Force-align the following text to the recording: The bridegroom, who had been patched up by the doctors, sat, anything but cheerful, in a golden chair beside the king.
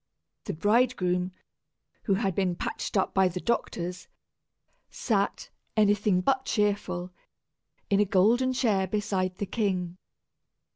The 0.45 0.53
bridegroom, 0.55 1.31
who 2.05 2.15
had 2.15 2.33
been 2.33 2.55
patched 2.55 2.97
up 2.97 3.13
by 3.13 3.27
the 3.27 3.39
doctors, 3.39 4.07
sat, 4.89 5.51
anything 5.77 6.21
but 6.21 6.43
cheerful, 6.45 7.11
in 7.87 7.99
a 7.99 8.05
golden 8.05 8.51
chair 8.53 8.87
beside 8.87 9.35
the 9.35 9.45
king. 9.45 9.97